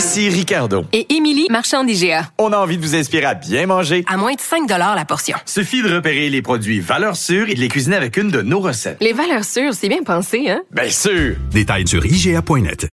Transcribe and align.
Ici 0.00 0.30
Ricardo. 0.30 0.86
Et 0.94 1.14
Émilie, 1.14 1.46
marchand 1.50 1.84
d'IGA. 1.84 2.30
On 2.38 2.54
a 2.54 2.56
envie 2.56 2.78
de 2.78 2.82
vous 2.82 2.96
inspirer 2.96 3.26
à 3.26 3.34
bien 3.34 3.66
manger. 3.66 4.02
À 4.08 4.16
moins 4.16 4.32
de 4.32 4.40
5 4.40 4.66
la 4.66 5.04
portion. 5.04 5.36
Suffit 5.44 5.82
de 5.82 5.94
repérer 5.94 6.30
les 6.30 6.40
produits 6.40 6.80
valeurs 6.80 7.16
sûres 7.16 7.50
et 7.50 7.54
de 7.54 7.60
les 7.60 7.68
cuisiner 7.68 7.96
avec 7.96 8.16
une 8.16 8.30
de 8.30 8.40
nos 8.40 8.60
recettes. 8.60 8.96
Les 9.02 9.12
valeurs 9.12 9.44
sûres, 9.44 9.74
c'est 9.74 9.90
bien 9.90 10.02
pensé, 10.02 10.48
hein? 10.48 10.62
Bien 10.70 10.88
sûr! 10.88 11.36
Détails 11.50 11.86
sur 11.86 12.02
IGA.net. 12.06 12.88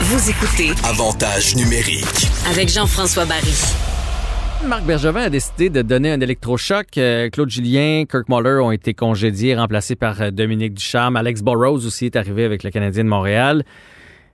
Vous 0.00 0.28
écoutez 0.28 0.72
Avantage 0.84 1.56
numérique. 1.56 2.28
avec 2.50 2.68
Jean-François 2.68 3.24
Barry. 3.24 3.54
Marc 4.66 4.84
Bergevin 4.84 5.22
a 5.22 5.30
décidé 5.30 5.70
de 5.70 5.80
donner 5.80 6.12
un 6.12 6.20
électrochoc. 6.20 6.98
Euh, 6.98 7.30
Claude 7.30 7.48
Julien, 7.48 8.04
Kirk 8.04 8.28
Muller 8.28 8.60
ont 8.60 8.72
été 8.72 8.92
congédiés, 8.92 9.56
remplacés 9.56 9.96
par 9.96 10.20
euh, 10.20 10.30
Dominique 10.32 10.74
Ducharme. 10.74 11.16
Alex 11.16 11.40
Burrows 11.40 11.86
aussi 11.86 12.04
est 12.04 12.16
arrivé 12.16 12.44
avec 12.44 12.62
le 12.62 12.70
Canadien 12.70 13.04
de 13.04 13.08
Montréal. 13.08 13.64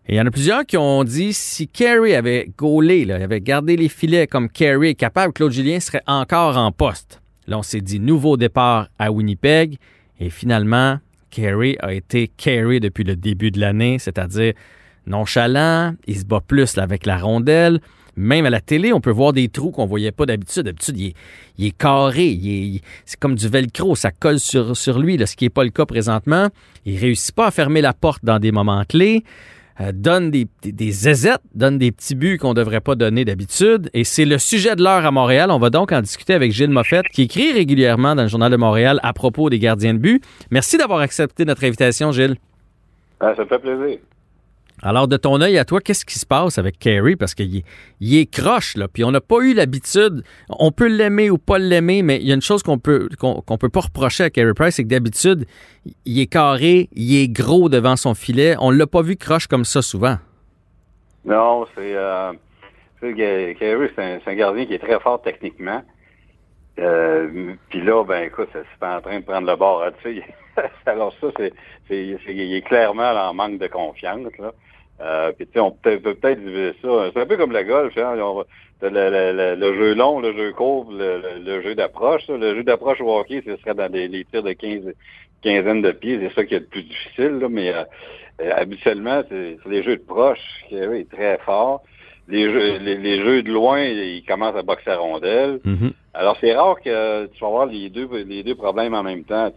Et 0.07 0.15
il 0.15 0.17
y 0.17 0.21
en 0.21 0.27
a 0.27 0.31
plusieurs 0.31 0.67
qui 0.67 0.77
ont 0.77 1.03
dit 1.03 1.33
si 1.33 1.67
Carey 1.67 2.15
avait 2.15 2.51
gaulé, 2.59 3.05
là, 3.07 3.17
avait 3.17 3.41
gardé 3.41 3.77
les 3.77 3.89
filets 3.89 4.27
comme 4.27 4.51
Carey 4.51 4.91
est 4.91 4.95
capable, 4.95 5.33
Claude 5.33 5.53
Julien 5.53 5.81
serait 5.81 6.03
encore 6.07 6.59
en 6.59 6.71
poste. 6.73 7.23
Là, 7.47 7.59
on 7.59 7.63
s'est 7.63 7.81
dit 7.81 8.01
nouveau 8.01 8.37
départ 8.37 8.89
à 8.99 9.11
Winnipeg. 9.11 9.79
Et 10.21 10.31
finalement, 10.31 10.99
Carey 11.31 11.77
a 11.81 11.93
été 11.95 12.29
Carey 12.29 12.81
depuis 12.81 13.05
le 13.05 13.17
début 13.17 13.51
de 13.51 13.61
l'année, 13.61 13.99
c'est-à-dire 13.99 14.53
nonchalant, 15.07 15.95
il 16.07 16.19
se 16.19 16.25
bat 16.25 16.41
plus 16.47 16.79
avec 16.79 17.07
la 17.07 17.19
rondelle. 17.19 17.81
Même 18.17 18.47
à 18.47 18.51
la 18.51 18.61
télé, 18.61 18.93
on 18.93 19.01
peut 19.01 19.11
voir 19.11 19.33
des 19.33 19.49
trous 19.49 19.71
qu'on 19.73 19.87
voyait 19.87 20.13
pas 20.13 20.25
d'habitude. 20.25 20.63
D'habitude, 20.63 20.97
il 20.99 21.07
est, 21.09 21.15
il 21.59 21.73
carré, 21.75 22.29
il 22.29 22.49
est- 22.49 22.67
il- 22.77 22.81
c'est 23.05 23.19
comme 23.19 23.35
du 23.35 23.49
velcro, 23.49 23.97
ça 23.97 24.13
colle 24.13 24.39
sur, 24.39 24.99
lui, 25.01 25.19
ce 25.27 25.35
qui 25.35 25.47
n'est 25.47 25.51
pas 25.51 25.65
le 25.65 25.71
cas 25.71 25.85
présentement. 25.85 26.49
Il 26.87 26.97
réussit 26.99 27.35
pas 27.35 27.49
à 27.49 27.51
fermer 27.51 27.81
la 27.81 27.93
porte 27.93 28.25
dans 28.25 28.39
des 28.39 28.53
moments 28.53 28.85
clés, 28.89 29.25
euh, 29.81 29.93
donne 29.93 30.31
des, 30.31 30.47
des, 30.63 30.73
des 30.73 30.93
donne 31.55 31.79
des 31.79 31.93
petits 31.93 32.15
buts 32.15 32.39
qu'on 32.39 32.55
devrait 32.55 32.81
pas 32.81 32.95
donner 32.95 33.25
d'habitude. 33.25 33.91
Et 33.93 34.05
c'est 34.05 34.25
le 34.25 34.39
sujet 34.39 34.77
de 34.77 34.83
l'heure 34.83 35.05
à 35.05 35.11
Montréal. 35.11 35.51
On 35.51 35.59
va 35.59 35.71
donc 35.71 35.93
en 35.93 36.01
discuter 36.01 36.35
avec 36.35 36.53
Gilles 36.53 36.71
Moffett, 36.71 37.07
qui 37.09 37.23
écrit 37.23 37.53
régulièrement 37.53 38.15
dans 38.15 38.23
le 38.23 38.29
Journal 38.29 38.53
de 38.53 38.57
Montréal 38.57 39.01
à 39.03 39.13
propos 39.13 39.51
des 39.51 39.59
gardiens 39.59 39.95
de 39.95 39.99
but. 39.99 40.25
Merci 40.51 40.77
d'avoir 40.77 41.01
accepté 41.01 41.45
notre 41.45 41.65
invitation, 41.65 42.13
Gilles. 42.13 42.37
Ah, 43.21 43.33
ça 43.37 43.43
me 43.43 43.49
fait 43.49 43.59
plaisir. 43.59 43.99
Alors, 44.85 45.09
de 45.09 45.17
ton 45.17 45.41
œil 45.41 45.57
à 45.59 45.65
toi, 45.65 45.81
qu'est-ce 45.81 46.05
qui 46.05 46.19
se 46.19 46.27
passe 46.27 46.59
avec 46.59 46.79
Carey? 46.79 47.17
Parce 47.17 47.35
qu'il 47.35 47.63
est- 48.01 48.31
croche, 48.31 48.77
là. 48.77 48.87
Puis 48.87 49.03
on 49.03 49.11
n'a 49.11 49.21
pas 49.23 49.41
eu 49.41 49.55
l'habitude. 49.55 50.23
On 50.51 50.71
peut 50.71 50.89
l'aimer 50.89 51.31
ou 51.31 51.39
pas 51.39 51.59
l'aimer, 51.59 52.03
mais 52.03 52.17
il 52.19 52.27
y 52.29 52.33
a 52.33 52.35
une 52.35 52.43
chose 52.43 52.63
qu'on 52.63 52.79
peut 52.79 53.09
qu'on 53.19 53.59
peut 53.59 53.71
pas 53.71 53.81
reprocher 53.81 54.25
à 54.25 54.31
Carey 54.31 54.53
Price, 54.55 54.75
c'est 54.77 54.85
que 54.85 54.89
d'habitude, 54.89 55.47
il 56.05 56.21
est 56.21 56.27
carré, 56.27 56.89
il 56.93 57.17
est 57.17 57.29
gros 57.29 57.69
devant 57.69 57.97
son 57.97 58.15
filet. 58.15 58.55
On 58.61 58.71
l'a 58.71 58.87
pas 58.87 59.03
vu 59.03 59.17
croche 59.17 59.47
comme 59.47 59.65
ça 59.65 59.81
souvent. 59.83 60.19
Non, 61.25 61.67
c'est. 61.75 61.95
Euh, 61.97 62.33
c'est 63.01 63.09
un 63.11 64.35
gardien 64.35 64.67
qui 64.67 64.75
est 64.75 64.79
très 64.79 65.01
fort 65.01 65.21
techniquement. 65.23 65.83
Euh, 66.79 67.55
Puis 67.69 67.81
là, 67.83 68.05
ben 68.05 68.25
écoute, 68.25 68.49
c'est 68.53 68.87
en 68.87 69.01
train 69.01 69.21
de 69.21 69.25
prendre 69.25 69.47
le 69.49 69.57
bord. 69.57 69.83
hein. 69.85 69.93
Alors 70.87 71.13
ça, 71.21 71.29
c'est, 71.37 71.53
c'est, 71.89 72.17
c'est- 72.25 72.35
il 72.35 72.55
est 72.55 72.63
clairement 72.63 73.11
en 73.11 73.35
manque 73.35 73.59
de 73.59 73.67
confiance. 73.67 74.33
Là. 74.39 74.53
Euh, 75.01 75.33
puis 75.33 75.47
tu 75.47 75.53
sais, 75.55 75.61
on 75.61 75.73
peut, 75.73 75.99
peut 75.99 76.15
peut-être 76.15 76.41
diviser 76.41 76.75
ça. 76.83 77.11
C'est 77.13 77.21
un 77.21 77.27
peu 77.27 77.37
comme 77.37 77.53
le 77.53 77.63
golf. 77.65 77.97
Hein, 77.99 78.17
on 78.21 78.45
le, 78.83 78.89
le- 78.91 79.33
le- 79.33 79.55
le 79.57 79.75
jeu 79.75 79.95
long, 79.95 80.21
le 80.21 80.33
jeu 80.37 80.53
court, 80.53 80.89
le, 80.93 81.63
jeu 81.63 81.75
d'approche. 81.75 82.27
Le 82.29 82.55
jeu 82.55 82.63
d'approche 82.65 83.01
au 83.01 83.25
ce 83.29 83.57
serait 83.57 83.75
dans 83.75 83.91
les, 83.93 84.09
les 84.09 84.25
tirs 84.25 84.43
de 84.43 84.53
15, 84.53 84.93
quinzaine 85.43 85.83
de 85.83 85.93
pieds. 85.93 86.19
C'est 86.21 86.35
ça 86.35 86.45
qui 86.45 86.55
est 86.55 86.61
le 86.61 86.67
plus 86.67 86.83
difficile. 86.83 87.39
Là, 87.41 87.49
mais 87.49 87.73
euh, 87.73 87.85
euh, 88.43 88.51
habituellement, 88.57 89.23
c'est, 89.29 89.57
c'est 89.63 89.69
les 89.71 89.83
jeux 89.83 89.97
de 89.97 90.03
proche. 90.03 90.39
Carey 90.71 91.01
est 91.01 91.11
très 91.11 91.39
fort. 91.39 91.83
Les 92.29 92.51
jeux, 92.51 92.79
les, 92.79 92.97
les 92.97 93.21
jeux 93.21 93.43
de 93.43 93.53
loin, 93.53 93.81
ils 93.83 94.25
commencent 94.27 94.57
à 94.57 94.63
boxer 94.63 94.91
à 94.91 94.97
rondelle. 94.99 95.61
Alors, 96.15 96.37
c'est 96.41 96.55
rare 96.55 96.81
que 96.81 97.27
tu 97.27 97.41
vas 97.41 97.47
avoir 97.49 97.67
les 97.67 97.91
deux, 97.91 98.09
les 98.25 98.43
deux 98.45 98.55
problèmes 98.55 98.95
en 98.95 99.03
même 99.03 99.25
temps. 99.25 99.51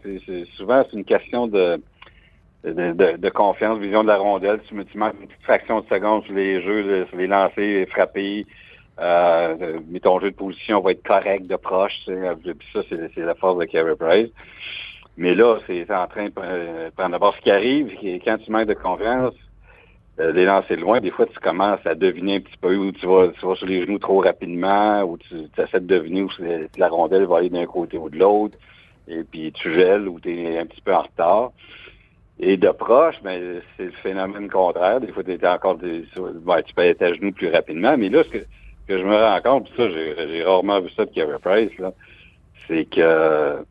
Souvent, 0.55 0.83
c'est 0.89 0.97
une 0.97 1.05
question 1.05 1.47
de, 1.47 1.79
de, 2.63 2.93
de- 2.93 3.17
de 3.17 3.29
confiance, 3.29 3.77
vision 3.79 4.01
de 4.03 4.07
la 4.07 4.17
rondelle. 4.17 4.59
Tu, 4.67 4.75
tu 4.85 4.97
manques 4.97 5.13
une 5.21 5.27
petite 5.27 5.43
fraction 5.43 5.81
de 5.81 5.87
seconde 5.87 6.23
sur 6.25 6.33
les 6.33 6.61
jeux, 6.63 7.05
sur 7.07 7.17
les 7.17 7.27
lancers, 7.27 7.87
frapper. 7.89 8.45
Euh, 8.99 9.79
mais 9.87 9.99
ton 9.99 10.19
jeu 10.19 10.31
de 10.31 10.35
position 10.35 10.79
va 10.81 10.91
être 10.91 11.03
correct 11.03 11.45
de 11.45 11.55
proche. 11.55 11.93
tu 12.05 12.13
sais. 12.15 12.53
Puis 12.55 12.67
ça, 12.73 12.81
c'est 12.89 13.17
la 13.17 13.35
force 13.35 13.59
de 13.59 13.65
Carey 13.65 13.95
Price. 13.95 14.29
Mais 15.17 15.35
là, 15.35 15.59
c'est 15.67 15.89
en 15.91 16.07
train 16.07 16.25
de 16.25 16.29
pre- 16.31 16.91
prendre 16.91 17.11
d'abord 17.11 17.35
ce 17.35 17.41
qui 17.41 17.51
arrive. 17.51 17.91
Quand 18.25 18.37
tu 18.39 18.51
manques 18.51 18.67
de 18.67 18.73
confiance, 18.73 19.33
euh, 19.33 19.46
les 20.19 20.45
lancers 20.45 20.77
de 20.77 20.81
loin, 20.81 20.99
des 20.99 21.11
fois, 21.11 21.25
tu 21.27 21.39
commences 21.39 21.85
à 21.85 21.95
deviner 21.95 22.35
un 22.37 22.39
petit 22.41 22.57
peu 22.59 22.75
où 22.75 22.91
tu 22.91 23.05
vas, 23.05 23.29
tu 23.29 23.45
vas 23.45 23.55
sur 23.55 23.67
les 23.67 23.83
genoux 23.85 23.99
trop 23.99 24.19
rapidement, 24.21 25.03
ou 25.03 25.17
tu, 25.17 25.49
tu 25.49 25.61
essaies 25.61 25.79
de 25.79 25.85
deviner 25.85 26.23
où 26.23 26.29
la 26.77 26.89
rondelle 26.89 27.25
va 27.25 27.37
aller 27.37 27.49
d'un 27.49 27.65
côté 27.65 27.97
ou 27.97 28.09
de 28.09 28.17
l'autre, 28.17 28.57
et 29.07 29.23
puis 29.23 29.51
tu 29.53 29.73
gèles 29.73 30.07
ou 30.07 30.19
tu 30.19 30.35
es 30.35 30.57
un 30.57 30.65
petit 30.65 30.81
peu 30.81 30.93
en 30.93 31.03
retard. 31.03 31.51
Et 32.39 32.57
de 32.57 32.69
proche, 32.69 33.21
ben, 33.23 33.61
c'est 33.75 33.85
le 33.85 33.91
phénomène 34.03 34.49
contraire. 34.49 34.99
Des 35.01 35.11
fois, 35.11 35.23
tu 35.23 35.47
encore 35.47 35.77
des, 35.77 36.03
ouais, 36.17 36.63
tu 36.63 36.73
peux 36.73 36.83
être 36.83 37.01
à 37.01 37.13
genoux 37.13 37.31
plus 37.31 37.49
rapidement. 37.49 37.97
Mais 37.97 38.09
là, 38.09 38.23
ce 38.23 38.29
que, 38.29 38.37
que 38.87 38.97
je 38.99 39.03
me 39.03 39.15
rends 39.15 39.41
compte, 39.41 39.65
puis 39.65 39.73
ça, 39.77 39.89
j'ai 39.89 40.43
rarement 40.43 40.79
vu 40.81 40.89
ça 40.91 41.05
de 41.05 41.11
Carey 41.11 41.39
Price, 41.41 41.77
là, 41.79 41.93
c'est 42.67 42.85
que 42.85 43.65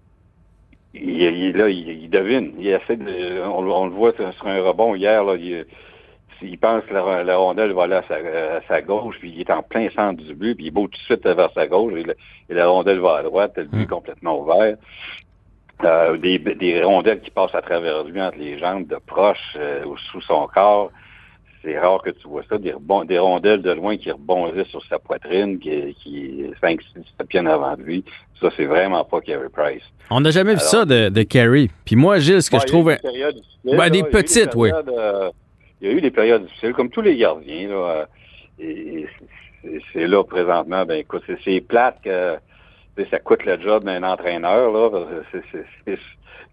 il, 0.95 1.21
il- 1.21 1.57
là, 1.57 1.69
il, 1.69 1.89
il 2.05 2.11
devine. 2.11 2.55
Il 2.59 2.67
essaie 2.69 2.97
de, 2.97 3.43
on, 3.43 3.63
le- 3.63 3.71
on 3.71 3.87
le 3.87 3.93
voit 3.93 4.13
sur 4.15 4.47
un 4.47 4.63
rebond 4.63 4.95
hier, 4.95 5.23
là, 5.25 5.37
il, 5.37 5.67
il 6.43 6.59
pense 6.59 6.85
que 6.85 6.95
la, 6.95 7.23
la 7.25 7.37
rondelle 7.37 7.73
va 7.73 7.85
aller 7.85 7.95
à 7.97 8.05
sa, 8.09 8.15
à 8.17 8.61
sa 8.69 8.83
gauche, 8.83 9.17
puis 9.21 9.33
il 9.35 9.41
est 9.41 9.51
en 9.51 9.63
plein 9.63 9.89
centre 9.91 10.23
du 10.23 10.35
but, 10.35 10.55
puis 10.55 10.67
il 10.67 10.71
bouge 10.71 10.91
tout 10.93 10.99
de 10.99 11.05
suite 11.05 11.27
vers 11.27 11.51
sa 11.55 11.67
gauche, 11.67 11.93
et, 11.97 12.03
le- 12.03 12.17
et 12.49 12.55
la 12.55 12.67
rondelle 12.69 13.01
va 13.01 13.17
à 13.17 13.23
droite, 13.23 13.53
le 13.57 13.65
but 13.65 13.83
est 13.83 13.87
complètement 13.87 14.41
ouvert. 14.41 14.77
Euh, 15.85 16.17
des, 16.17 16.39
des 16.39 16.83
rondelles 16.83 17.21
qui 17.21 17.31
passent 17.31 17.55
à 17.55 17.61
travers 17.61 18.03
lui 18.05 18.21
entre 18.23 18.39
les 18.39 18.59
jambes 18.59 18.87
de 18.87 18.97
proche 19.07 19.57
euh, 19.57 19.85
ou 19.85 19.97
sous 19.99 20.23
son 20.23 20.47
corps. 20.47 20.91
C'est 21.63 21.79
rare 21.79 22.01
que 22.01 22.11
tu 22.11 22.29
vois 22.29 22.43
ça. 22.49 22.57
Des, 22.57 22.73
rebond- 22.73 23.05
des 23.05 23.19
rondelles 23.19 23.61
de 23.61 23.73
loin 23.73 23.97
qui 23.99 24.11
rebondissent 24.11 24.69
sur 24.69 24.83
sa 24.87 24.99
poitrine, 24.99 25.59
qui, 25.59 25.95
qui 26.03 26.45
est 26.45 26.59
5 26.63 26.81
6 26.81 27.27
pieds 27.29 27.41
avant 27.41 27.77
de 27.77 27.83
lui. 27.83 28.05
Ça, 28.41 28.49
c'est 28.57 28.65
vraiment 28.65 29.05
pas 29.05 29.21
Carey 29.21 29.49
Price. 29.53 29.83
On 30.11 30.21
n'a 30.21 30.31
jamais 30.31 30.55
vu 30.55 30.61
ça 30.61 30.87
de, 30.87 31.11
de 31.11 31.23
Carey. 31.25 31.69
Puis 31.85 31.95
moi, 31.97 32.21
Gilles, 32.21 32.41
ce 32.43 32.51
que 32.51 32.57
Ouais, 32.57 32.63
je 32.63 32.67
trouve... 32.73 32.89
des 32.93 32.97
périodes 32.97 33.37
Ben, 33.65 33.77
là. 33.77 33.91
des 33.91 33.99
eu 34.01 34.05
petites, 34.05 34.55
oui. 34.55 34.71
euh, 34.73 35.31
il 35.81 35.89
y 35.89 35.91
a 35.91 35.95
eu 35.95 36.01
des 36.01 36.11
périodes 36.11 36.45
difficiles, 36.45 36.73
comme 36.73 36.91
tous 36.91 37.03
les 37.03 37.17
gardiens. 37.17 37.69
Là, 37.69 37.75
euh, 37.75 38.07
et, 38.59 39.07
c'est- 39.93 40.07
là, 40.07 40.23
présentement, 40.25 40.85
ben 40.87 40.99
écoute, 40.99 41.23
c'est- 41.45 41.61
plate 41.61 41.99
que 42.03 42.39
ça 43.11 43.19
coûte 43.19 43.45
le 43.45 43.61
job 43.61 43.85
d'un 43.85 44.03
entraîneur. 44.03 44.73
Là, 44.73 44.91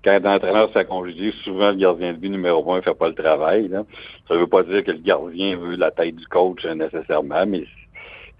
quand 0.03 0.11
un 0.25 0.35
entraîneur 0.35 0.71
s'est 0.73 0.85
congédié, 0.85 1.31
souvent 1.43 1.69
le 1.69 1.77
gardien 1.77 2.11
de 2.13 2.17
but 2.17 2.29
numéro 2.29 2.69
un 2.73 2.77
ne 2.77 2.81
fait 2.81 2.93
pas 2.93 3.07
le 3.07 3.15
travail. 3.15 3.69
Là. 3.69 3.83
Ça 4.27 4.35
veut 4.35 4.47
pas 4.47 4.63
dire 4.63 4.83
que 4.83 4.91
le 4.91 4.97
gardien 4.97 5.55
veut 5.57 5.75
la 5.77 5.91
tête 5.91 6.15
du 6.15 6.27
coach 6.27 6.65
euh, 6.65 6.75
nécessairement, 6.75 7.45
mais 7.45 7.63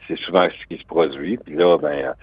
c'est 0.07 0.17
souvent 0.19 0.47
ce 0.49 0.65
qui 0.75 0.81
se 0.81 0.85
produit. 0.85 1.37
Puis 1.37 1.55
là, 1.55 1.77
ben 1.77 2.07
euh, 2.07 2.13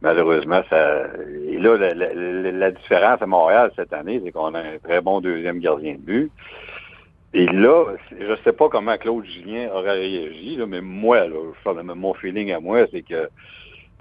malheureusement, 0.00 0.62
ça. 0.68 1.04
Et 1.48 1.58
là, 1.58 1.76
la- 1.76 1.94
la- 1.94 2.50
la 2.50 2.70
différence 2.72 3.22
à 3.22 3.26
Montréal 3.26 3.70
cette 3.76 3.92
année, 3.92 4.20
c'est 4.24 4.32
qu'on 4.32 4.54
a 4.54 4.58
un 4.60 4.78
très 4.82 5.00
bon 5.00 5.20
deuxième 5.20 5.60
gardien 5.60 5.92
de 5.92 6.00
but. 6.00 6.32
Et 7.32 7.46
là, 7.46 7.84
je 8.18 8.34
sais 8.42 8.52
pas 8.52 8.68
comment 8.68 8.96
Claude 8.96 9.24
Julien 9.24 9.68
aurait 9.72 9.92
réagi, 10.00 10.56
là, 10.56 10.66
mais 10.66 10.80
moi, 10.80 11.28
là, 11.28 11.36
je 11.56 11.62
parle 11.62 11.78
de 11.86 11.92
mon 11.92 12.12
feeling 12.14 12.50
à 12.52 12.58
moi, 12.60 12.86
c'est 12.92 13.02
que 13.02 13.28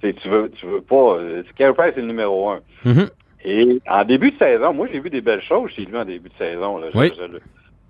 tu 0.02 0.30
veux, 0.30 0.50
tu 0.52 0.66
veux 0.66 0.82
pas. 0.82 1.18
euh, 1.20 1.44
Carey 1.56 1.74
Price 1.74 1.94
est 1.96 2.02
le 2.02 2.08
numéro 2.08 2.50
un. 2.50 2.62
Mhm. 2.86 3.10
Et 3.46 3.80
en 3.88 4.04
début 4.04 4.32
de 4.32 4.38
saison, 4.38 4.74
moi, 4.74 4.88
j'ai 4.92 5.00
vu 5.00 5.10
des 5.12 5.22
belles 5.22 5.42
choses 5.44 5.70
chez 5.72 5.86
lui 5.86 5.96
en 5.98 6.06
début 6.06 6.30
de 6.30 6.34
saison. 6.36 6.78
Là. 6.80 6.88
Je- 6.94 6.98
Oui. 6.98 7.14
je, 7.18 7.24
le- 7.26 7.42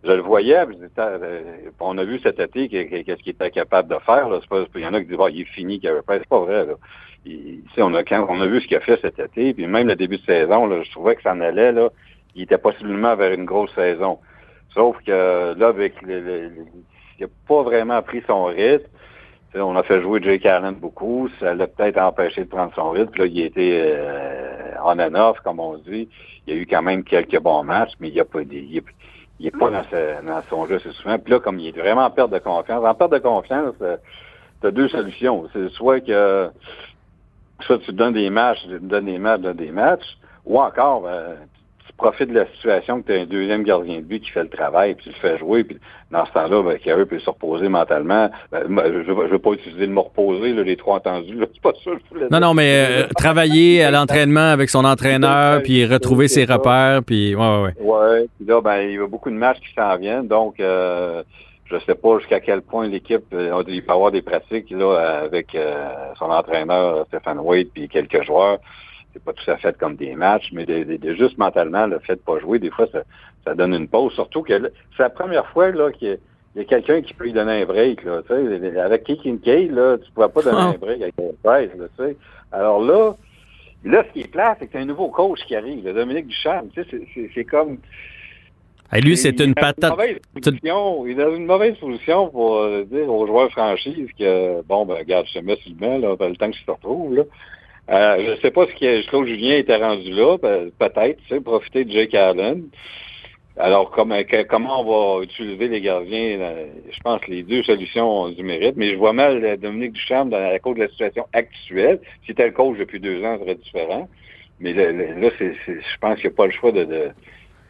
je 0.03 0.11
le 0.11 0.21
voyais, 0.21 0.65
puis 0.65 0.75
je 0.79 0.85
disais, 0.87 0.91
euh, 0.99 1.41
on 1.79 1.97
a 1.97 2.03
vu 2.03 2.19
cet 2.19 2.39
été 2.39 2.67
que- 2.67 2.83
que- 2.83 3.01
qu'est-ce 3.03 3.23
qu'il 3.23 3.31
était 3.31 3.49
capable 3.49 3.89
de 3.89 3.99
faire. 4.05 4.27
Là. 4.29 4.39
Pas- 4.49 4.65
Il 4.75 4.81
y 4.81 4.85
en 4.87 4.93
a 4.93 4.99
qui 4.99 5.07
disent, 5.07 5.17
Bah, 5.17 5.29
il 5.31 5.41
est 5.41 5.45
fini, 5.45 5.79
Carey 5.79 6.01
Price. 6.05 6.19
C'est 6.21 6.29
pas 6.29 6.39
vrai. 6.41 6.65
Là. 6.65 6.73
Il- 7.25 7.61
on, 7.77 7.93
a, 7.93 8.03
quand, 8.03 8.27
on 8.29 8.41
a 8.41 8.45
vu 8.47 8.59
ce 8.61 8.67
qu'il 8.67 8.77
a 8.77 8.81
fait 8.81 8.99
cet 9.01 9.19
été, 9.19 9.53
puis 9.53 9.67
même 9.67 9.87
le 9.87 9.95
début 9.95 10.17
de 10.17 10.23
saison, 10.25 10.67
là, 10.67 10.81
je 10.83 10.91
trouvais 10.91 11.15
que 11.15 11.21
ça 11.21 11.31
en 11.33 11.39
allait. 11.41 11.71
Là, 11.71 11.89
il 12.35 12.43
était 12.43 12.57
possiblement 12.57 13.15
vers 13.15 13.31
une 13.33 13.45
grosse 13.45 13.73
saison. 13.75 14.19
Sauf 14.73 14.97
que 15.05 15.55
là, 15.57 15.67
avec 15.67 16.01
le, 16.01 16.51
qu'il 17.17 17.25
n'a 17.25 17.31
pas 17.47 17.63
vraiment 17.63 18.01
pris 18.01 18.23
son 18.27 18.45
rythme. 18.45 18.87
On 19.55 19.75
a 19.75 19.83
fait 19.83 20.01
jouer 20.01 20.21
Jake 20.21 20.45
Allen 20.45 20.75
beaucoup, 20.75 21.27
ça 21.39 21.55
l'a 21.55 21.65
peut-être 21.65 21.97
empêché 21.97 22.43
de 22.43 22.49
prendre 22.49 22.71
son 22.75 22.91
rythme. 22.91 23.17
Là, 23.17 23.25
il 23.25 23.39
été 23.39 23.81
euh, 23.83 24.73
on 24.85 24.99
and 24.99 25.15
off, 25.15 25.39
comme 25.39 25.59
on 25.59 25.77
dit. 25.77 26.07
Il 26.45 26.53
y 26.53 26.57
a 26.57 26.61
eu 26.61 26.67
quand 26.67 26.83
même 26.83 27.03
quelques 27.03 27.39
bons 27.39 27.63
matchs, 27.63 27.93
mais 27.99 28.09
il 28.09 28.13
n'y 28.13 28.19
a 28.19 28.25
pas 28.25 28.43
des. 28.43 28.59
Il 28.59 28.83
il 29.41 29.51
pas 29.51 29.69
dans, 29.71 29.83
dans 30.27 30.41
son 30.49 30.67
jeu 30.67 30.75
assez 30.75 30.91
souvent. 30.91 31.17
Puis 31.17 31.31
là, 31.31 31.39
comme 31.39 31.59
il 31.59 31.69
est 31.69 31.79
vraiment 31.79 32.03
en 32.03 32.11
perte 32.11 32.29
de 32.29 32.39
confiance, 32.39 32.85
en 32.85 32.93
perte 32.93 33.13
de 33.13 33.19
confiance, 33.19 33.73
tu 33.79 34.67
as 34.67 34.71
deux 34.71 34.89
solutions. 34.89 35.47
C'est 35.53 35.69
soit 35.69 36.01
que 36.01 36.49
soit 37.61 37.79
tu 37.79 37.93
donnes 37.93 38.13
des 38.13 38.29
matchs, 38.29 38.59
tu 38.63 38.79
donnes 38.81 39.05
des 39.05 39.17
matchs, 39.17 39.41
donnes 39.41 39.57
des 39.57 39.71
matchs, 39.71 40.17
ou 40.45 40.59
encore 40.59 41.01
ben, 41.01 41.37
tu 41.89 41.95
profites 41.97 42.29
de 42.29 42.35
la 42.35 42.45
situation 42.53 43.01
que 43.01 43.07
tu 43.07 43.13
as 43.17 43.21
un 43.21 43.25
deuxième 43.25 43.63
gardien 43.63 43.97
de 43.97 44.03
but 44.03 44.21
qui 44.21 44.29
fait 44.29 44.43
le 44.43 44.49
travail, 44.49 44.93
puis 44.93 45.05
tu 45.05 45.09
le 45.09 45.15
fais 45.15 45.37
jouer, 45.39 45.63
puis 45.63 45.77
dans 46.11 46.25
ce 46.25 46.31
temps-là, 46.33 46.61
ben, 46.63 46.77
Carey 46.77 47.05
peut 47.05 47.19
se 47.19 47.29
reposer 47.29 47.67
mentalement. 47.67 48.29
Ben, 48.51 48.63
je 48.67 49.11
ne 49.11 49.27
veux 49.27 49.39
pas 49.39 49.51
utiliser 49.51 49.87
le 49.87 49.91
mot 49.91 50.03
reposer, 50.03 50.53
là, 50.53 50.61
les 50.61 50.77
trois 50.77 50.97
entendus, 50.97 51.35
là, 51.35 51.47
c'est 51.51 51.61
pas 51.61 51.73
ça 51.83 51.91
que 51.91 51.97
je 51.97 52.13
voulais 52.13 52.27
Non, 52.31 52.39
non, 52.39 52.53
mais 52.53 52.87
euh, 52.87 53.07
travailler 53.17 53.83
à 53.83 53.91
l'entraînement 53.91 54.51
avec 54.51 54.69
son 54.69 54.85
entraîneur, 54.85 55.63
puis 55.63 55.85
retrouver 55.85 56.27
ses 56.27 56.45
repères, 56.45 57.01
puis 57.03 57.35
ouais, 57.35 57.41
ouais, 57.41 57.61
ouais. 57.63 57.73
Ouais, 57.79 58.27
puis 58.37 58.47
là, 58.47 58.61
ben, 58.61 58.81
il 58.81 58.93
y 58.93 58.97
a 58.99 59.07
beaucoup 59.07 59.31
de 59.31 59.35
matchs 59.35 59.59
qui 59.59 59.73
s'en 59.73 59.97
viennent, 59.97 60.27
donc 60.27 60.59
euh, 60.59 61.23
je 61.69 61.77
sais 61.85 61.95
pas 61.95 62.17
jusqu'à 62.19 62.39
quel 62.39 62.61
point 62.61 62.87
l'équipe 62.87 63.25
euh, 63.33 63.63
il 63.67 63.83
peut 63.83 63.91
avoir 63.91 64.11
des 64.11 64.21
pratiques 64.21 64.71
là 64.71 65.21
avec 65.23 65.53
euh, 65.53 66.13
son 66.17 66.25
entraîneur 66.25 67.05
Stéphane 67.07 67.39
Wade 67.39 67.67
puis 67.73 67.87
quelques 67.87 68.23
joueurs. 68.23 68.59
C'est 69.13 69.23
pas 69.23 69.33
tout 69.33 69.49
à 69.49 69.57
fait 69.57 69.77
comme 69.77 69.95
des 69.95 70.13
matchs, 70.15 70.49
mais 70.53 70.65
de, 70.65 70.83
de- 70.83 70.97
de 70.97 71.13
juste 71.15 71.37
mentalement 71.37 71.87
le 71.87 71.99
fait 71.99 72.15
de 72.15 72.19
pas 72.19 72.39
jouer, 72.39 72.59
des 72.59 72.69
fois 72.69 72.87
ça, 72.91 73.01
ça 73.45 73.55
donne 73.55 73.73
une 73.73 73.87
pause. 73.87 74.13
Surtout 74.13 74.43
que 74.43 74.53
là, 74.53 74.69
c'est 74.95 75.03
la 75.03 75.09
première 75.09 75.47
fois 75.47 75.71
là 75.71 75.91
qu'il 75.91 76.09
y 76.09 76.11
a, 76.11 76.15
il 76.55 76.59
y 76.59 76.61
a 76.61 76.65
quelqu'un 76.65 77.01
qui 77.01 77.13
peut 77.13 77.23
lui 77.25 77.33
donner 77.33 77.61
un 77.61 77.65
break. 77.65 78.03
Là, 78.03 78.21
tu 78.27 78.33
avec 78.79 79.03
Keith 79.03 79.21
Kincaid, 79.21 79.71
là, 79.71 79.97
tu 79.97 80.11
pourrais 80.11 80.29
pas 80.29 80.41
donner 80.43 80.57
un 80.57 80.71
break 80.79 81.01
avec 81.01 81.13
un 81.19 81.31
Price, 81.43 81.71
là, 81.77 81.85
tu 81.97 82.03
sais. 82.05 82.17
Alors 82.51 82.81
là, 82.83 83.15
là, 83.83 84.03
ce 84.07 84.13
qui 84.13 84.21
est 84.21 84.31
plat, 84.31 84.55
c'est 84.59 84.65
que 84.67 84.71
c'est 84.73 84.79
un 84.79 84.85
nouveau 84.85 85.09
coach 85.09 85.39
qui 85.47 85.55
arrive, 85.55 85.83
le 85.85 85.93
Dominique 85.93 86.27
Ducharme. 86.27 86.67
Tu 86.73 86.83
sais, 86.83 87.01
c'est- 87.33 87.43
comme 87.45 87.77
Hey, 88.91 89.01
lui, 89.03 89.15
c'est 89.17 89.39
une 89.39 89.53
patate. 89.53 89.91
Il 91.05 91.11
est 91.11 91.15
dans 91.15 91.35
une 91.35 91.45
mauvaise 91.45 91.75
position 91.77 92.27
pour 92.29 92.57
euh, 92.57 92.83
dire 92.85 93.07
aux 93.07 93.27
joueurs 93.27 93.51
franchises 93.51 94.09
que, 94.17 94.63
bon, 94.63 94.83
ben, 94.87 94.95
regarde, 94.95 95.27
je 95.31 95.37
te 95.39 95.45
mets 95.45 95.57
sur 95.57 95.69
le 95.69 95.75
banc, 95.75 95.97
là, 95.99 96.15
le 96.27 96.35
temps 96.35 96.49
que 96.49 96.57
je 96.57 96.65
te 96.65 96.71
retrouve, 96.71 97.15
là. 97.15 97.23
Euh, 97.89 98.35
je 98.35 98.41
sais 98.41 98.51
pas 98.51 98.67
ce 98.67 98.73
que 98.73 99.07
Claude 99.07 99.27
Julien 99.27 99.57
était 99.57 99.75
rendu 99.75 100.11
là, 100.11 100.37
peut-être, 100.37 101.17
tu 101.17 101.27
sais, 101.27 101.41
profiter 101.41 101.85
de 101.85 101.91
Jake 101.91 102.13
Allen. 102.13 102.69
Alors, 103.57 103.91
comme- 103.91 104.13
comment 104.47 104.81
on 104.81 105.17
va 105.19 105.23
utiliser 105.23 105.67
les 105.67 105.81
gardiens, 105.81 106.39
euh, 106.39 106.67
je 106.91 106.99
pense 107.01 107.19
que 107.21 107.31
les 107.31 107.43
deux 107.43 107.63
solutions 107.63 108.07
ont 108.09 108.29
du 108.29 108.43
mérite, 108.43 108.75
mais 108.77 108.91
je 108.91 108.95
vois 108.95 109.11
mal 109.11 109.43
euh, 109.43 109.57
Dominique 109.57 109.93
Ducharme 109.93 110.29
dans 110.29 110.39
la 110.39 110.59
cause 110.59 110.75
de 110.75 110.81
la 110.83 110.87
situation 110.89 111.27
actuelle. 111.33 111.99
Si 112.21 112.27
c'était 112.27 112.45
le 112.45 112.51
coach 112.53 112.77
depuis 112.77 112.99
deux 112.99 113.23
ans, 113.25 113.37
ça 113.37 113.43
serait 113.43 113.55
différent. 113.55 114.07
Mais 114.59 114.73
là, 114.73 114.91
là, 114.91 115.13
là, 115.19 115.29
c'est- 115.37 115.55
je 115.65 115.97
pense 115.99 116.15
qu'il 116.15 116.29
n'y 116.29 116.33
a 116.33 116.37
pas 116.37 116.45
le 116.45 116.51
choix 116.53 116.71
de, 116.71 116.83
de 116.85 117.09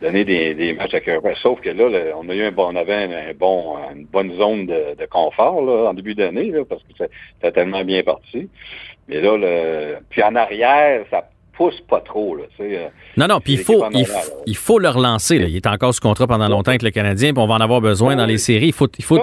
donner 0.01 0.24
des, 0.25 0.54
des 0.54 0.74
matchs 0.74 0.94
à 0.94 1.00
cœur. 1.00 1.22
Sauf 1.42 1.60
que 1.62 1.69
là, 1.69 1.90
là, 1.90 2.00
on 2.18 2.28
a 2.30 2.34
eu 2.36 2.44
un 2.44 2.51
bon, 2.51 2.68
on 2.72 2.75
avait 2.75 2.94
un, 2.94 3.12
un 3.12 3.34
bon, 3.38 3.75
une 3.94 4.06
bonne 4.06 4.36
zone 4.38 4.66
de, 4.66 4.96
de 4.98 5.06
confort 5.06 5.62
là, 5.62 5.90
en 5.90 5.94
début 5.94 6.16
d'année, 6.16 6.54
parce 6.68 6.81
que 6.84 7.04
a 7.46 7.51
tellement 7.51 7.84
bien 7.84 8.04
parti. 8.04 8.50
Mais 9.07 9.22
là, 9.22 9.38
le, 9.38 9.98
puis 10.10 10.22
en 10.24 10.36
arrière, 10.36 11.04
ça 11.10 11.28
pousse 11.60 11.81
pas 11.90 12.00
trop. 12.00 12.38
Là, 12.38 12.44
euh, 12.62 12.88
Non, 13.18 13.28
non, 13.28 13.42
puis 13.42 13.54
il 13.54 13.60
faut, 13.60 13.84
il, 13.92 14.04
là. 14.04 14.22
il 14.46 14.56
faut 14.56 14.80
le 14.80 14.88
relancer. 14.88 15.38
là. 15.40 15.48
Il 15.48 15.57
est 15.57 15.68
encore 15.68 15.94
sous 15.94 16.00
contrat 16.00 16.25
pendant 16.25 16.48
longtemps 16.48 16.69
avec 16.69 16.84
le 16.84 16.92
Canadien, 16.92 17.34
puis 17.34 17.44
on 17.44 17.48
va 17.48 17.56
en 17.56 17.60
avoir 17.60 17.81
besoin 17.81 18.16
dans 18.16 18.25
les 18.25 18.38
séries. 18.38 18.68
Il 18.68 18.74
faut, 18.74 18.88
il 18.98 19.04
faut, 19.04 19.19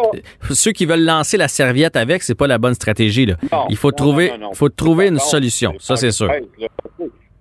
ceux 0.51 0.73
qui 0.73 0.85
veulent 0.85 1.05
lancer 1.05 1.39
la 1.39 1.49
serviette 1.49 1.97
avec, 1.97 2.23
c'est 2.23 2.35
pas 2.35 2.47
la 2.47 2.59
bonne 2.59 2.75
stratégie. 2.75 3.25
Là. 3.25 3.37
Non, 3.51 3.65
il 3.71 3.77
faut 3.77 3.91
non, 3.91 3.97
trouver, 3.97 4.33
non, 4.39 4.53
faut 4.53 4.69
trouver 4.69 5.09
une 5.09 5.19
solution. 5.19 5.73
Ça, 5.79 5.97
c'est 5.97 6.11
sûr. 6.11 6.31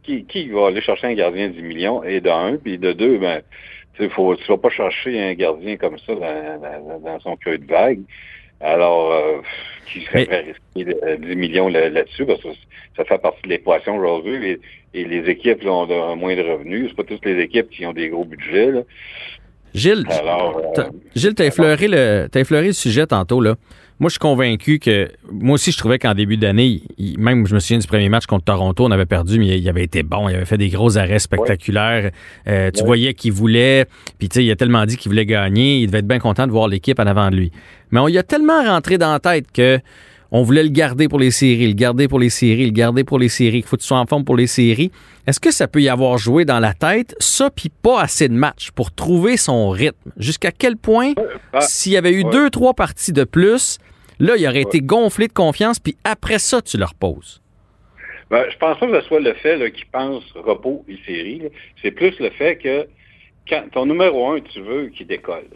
Qui, 0.06 0.26
qui 0.26 0.50
va 0.50 0.68
aller 0.68 0.82
chercher 0.82 1.08
un 1.08 1.14
gardien 1.16 1.48
de 1.48 1.54
10 1.54 1.62
millions? 1.64 2.04
Et 2.04 2.22
de 2.22 2.30
un, 2.30 2.58
puis 2.58 2.78
de 2.78 2.94
deux, 2.94 3.18
ben, 3.18 3.42
tu 3.98 4.08
faut, 4.10 4.36
tu 4.36 4.46
vas 4.48 4.58
pas 4.58 4.70
chercher 4.70 5.20
un 5.22 5.34
gardien 5.34 5.78
comme 5.78 5.98
ça 6.00 6.14
dans, 6.14 6.62
dans- 6.62 7.00
dans 7.00 7.20
son 7.22 7.36
creux 7.38 7.58
de 7.58 7.66
vague. 7.66 8.02
Alors, 8.62 9.12
euh, 9.12 9.38
qui 9.92 10.02
serait 10.02 10.26
prêt 10.26 10.38
à 10.38 10.42
risquer 10.84 10.94
de- 10.94 11.16
10 11.28 11.36
millions 11.36 11.68
là- 11.68 11.90
là-dessus, 11.90 12.26
parce 12.26 12.42
que 12.42 12.50
ça 12.96 13.04
fait 13.06 13.18
partie 13.22 13.42
de 13.44 13.50
l'équation 13.50 13.98
aujourd'hui. 13.98 14.46
Et, 14.52 14.60
et 14.94 15.06
les 15.06 15.30
équipes 15.30 15.64
là, 15.64 15.72
ont 15.72 15.86
de- 15.88 16.16
moins 16.16 16.36
de 16.36 16.42
revenus. 16.44 16.90
C'est 16.90 16.96
pas 16.96 17.04
toutes 17.04 17.26
les 17.26 17.42
équipes 17.42 17.70
qui 17.70 17.86
ont 17.86 17.94
des 17.94 18.10
gros 18.10 18.26
budgets. 18.26 18.72
Là. 18.72 18.82
Gilles, 19.76 20.06
euh, 20.10 20.52
t'as- 20.74 20.90
Gilles, 21.16 21.36
t'as 21.36 21.46
effleuré, 21.46 21.88
le, 21.88 22.28
t'as 22.32 22.40
effleuré 22.40 22.68
le 22.68 22.74
sujet 22.74 23.06
tantôt. 23.06 23.42
Là. 23.42 23.56
Moi, 24.00 24.10
je 24.10 24.14
suis 24.14 24.20
convaincu 24.20 24.80
que. 24.80 25.10
Moi 25.32 25.54
aussi, 25.56 25.72
je 25.72 25.78
trouvais 25.78 26.00
qu'en 26.00 26.14
début 26.14 26.36
d'année, 26.38 26.82
même 27.18 27.46
je 27.48 27.54
me 27.56 27.60
souviens 27.60 27.78
du 27.78 27.88
premier 27.88 28.10
match 28.10 28.26
contre 28.26 28.44
Toronto, 28.46 28.84
on 28.86 28.92
avait 28.92 29.06
perdu, 29.06 29.40
mais 29.40 29.58
il 29.58 29.70
avait 29.70 29.84
été 29.84 30.04
bon. 30.04 30.28
Il 30.28 30.36
avait 30.36 30.44
fait 30.46 30.58
des 30.58 30.68
gros 30.70 30.98
arrêts 30.98 31.20
spectaculaires. 31.20 32.12
Euh, 32.48 32.72
tu 32.72 32.82
Ouais. 32.82 32.86
voyais 32.88 33.14
qu'il 33.14 33.32
voulait. 33.32 33.86
Puis, 34.18 34.28
tu 34.28 34.36
sais, 34.40 34.46
il 34.46 34.52
a 34.52 34.56
tellement 34.58 34.86
dit 34.86 34.98
qu'il 34.98 35.10
voulait 35.10 35.26
gagner. 35.26 35.80
Il 35.80 35.88
devait 35.88 36.00
être 36.00 36.08
bien 36.08 36.20
content 36.20 36.46
de 36.48 36.52
voir 36.52 36.68
l'équipe 36.68 37.00
en 37.00 37.06
avant 37.08 37.30
de 37.30 37.36
lui. 37.38 37.52
Mais 37.92 38.00
on 38.00 38.08
y 38.10 38.18
a 38.18 38.24
tellement 38.24 38.64
rentré 38.64 38.98
dans 38.98 39.12
la 39.14 39.20
tête 39.20 39.46
que. 39.54 39.80
On 40.38 40.44
voulait 40.44 40.64
le 40.64 40.70
garder 40.70 41.08
pour 41.08 41.18
les 41.18 41.32
séries, 41.32 41.66
le 41.66 41.76
garder 41.76 42.10
pour 42.10 42.20
les 42.20 42.30
séries, 42.30 42.66
le 42.66 42.74
garder 42.74 43.06
pour 43.06 43.20
les 43.20 43.30
séries, 43.30 43.62
qu'il 43.62 43.70
faut 43.70 43.78
que 43.78 43.82
tu 43.82 43.88
sois 43.88 44.00
en 44.00 44.06
forme 44.06 44.26
pour 44.26 44.36
les 44.36 44.48
séries. 44.48 44.92
Est-ce 45.26 45.40
que 45.40 45.50
ça 45.50 45.66
peut 45.66 45.82
y 45.82 45.88
avoir 45.88 46.18
joué 46.18 46.44
dans 46.44 46.60
la 46.60 46.74
tête, 46.74 47.16
ça, 47.20 47.50
puis 47.50 47.70
pas 47.70 48.02
assez 48.02 48.28
de 48.28 48.34
matchs 48.34 48.72
pour 48.72 48.94
trouver 48.94 49.38
son 49.38 49.70
rythme? 49.70 50.12
Jusqu'à 50.18 50.52
quel 50.52 50.76
point, 50.76 51.14
Ah, 51.54 51.62
s'il 51.62 51.94
y 51.94 51.98
avait 51.98 52.12
eu 52.12 52.26
ouais. 52.26 52.32
deux, 52.32 52.50
trois 52.50 52.74
parties 52.74 53.14
de 53.14 53.24
plus, 53.24 53.78
là, 54.20 54.36
il 54.38 54.46
aurait 54.46 54.64
été 54.64 54.82
gonflé 54.82 55.30
de 55.30 55.32
confiance, 55.32 55.80
puis 55.80 55.96
après 56.04 56.40
ça, 56.40 56.62
tu 56.62 56.76
le 56.76 56.84
reposes? 56.84 57.42
Ben, 58.30 58.44
je 58.52 58.58
pense 58.58 58.78
pas 58.78 58.88
que 58.88 59.00
ce 59.00 59.08
soit 59.08 59.22
le 59.22 59.36
fait 59.36 59.72
qu'il 59.72 59.86
pense 59.86 60.26
repos 60.36 60.84
et 60.90 60.98
série. 61.06 61.44
C'est 61.82 61.92
plus 61.92 62.20
le 62.20 62.30
fait 62.32 62.58
que 62.58 62.88
quand 63.48 63.64
ton 63.72 63.86
numéro 63.86 64.34
un, 64.34 64.42
tu 64.42 64.60
veux 64.60 64.88
qu'il 64.88 65.08
décolle. 65.08 65.48